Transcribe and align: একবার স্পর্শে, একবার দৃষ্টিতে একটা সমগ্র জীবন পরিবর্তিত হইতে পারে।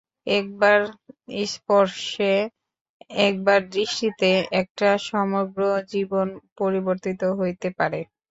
একবার 0.31 0.79
স্পর্শে, 1.47 2.33
একবার 3.25 3.59
দৃষ্টিতে 3.71 4.29
একটা 4.61 4.89
সমগ্র 5.09 5.59
জীবন 5.91 6.27
পরিবর্তিত 6.59 7.21
হইতে 7.39 7.67
পারে। 7.79 7.99